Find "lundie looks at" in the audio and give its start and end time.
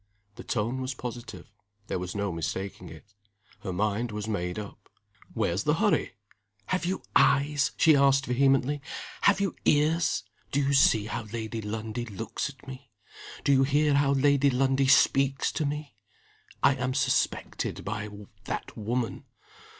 11.61-12.67